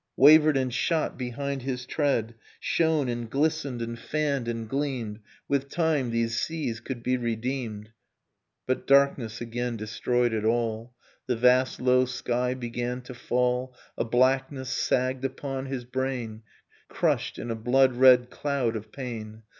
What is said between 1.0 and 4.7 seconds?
behind his tread. Shone and glistened and fanned and